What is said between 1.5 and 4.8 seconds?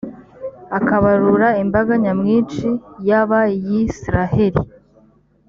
imbaga nyamwinshi y’abayisraheli?